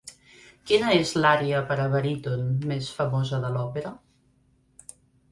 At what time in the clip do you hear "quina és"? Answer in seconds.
0.69-1.09